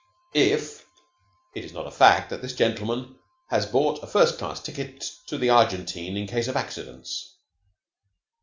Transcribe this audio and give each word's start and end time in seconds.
IF 0.33 0.87
it 1.53 1.63
is 1.63 1.73
not 1.73 1.85
a 1.85 1.91
fact 1.91 2.31
that 2.31 2.41
this 2.41 2.55
gentleman 2.55 3.19
has 3.49 3.67
bought 3.67 4.01
a 4.01 4.07
first 4.07 4.39
class 4.39 4.59
ticket 4.59 5.01
to 5.27 5.37
the 5.37 5.51
Argentine 5.51 6.17
in 6.17 6.25
case 6.25 6.47
of 6.47 6.55
accidents? 6.55 7.35